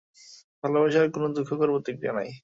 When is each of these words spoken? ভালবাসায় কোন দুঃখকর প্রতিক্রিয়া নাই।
ভালবাসায় 0.63 1.09
কোন 1.13 1.23
দুঃখকর 1.35 1.69
প্রতিক্রিয়া 1.73 2.13
নাই। 2.17 2.29